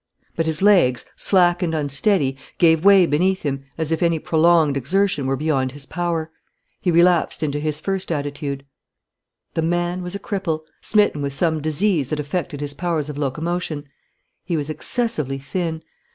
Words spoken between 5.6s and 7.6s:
his power. He relapsed into